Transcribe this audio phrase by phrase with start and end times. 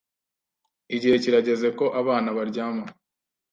[0.95, 2.85] Igihe kirageze ko abana baryama.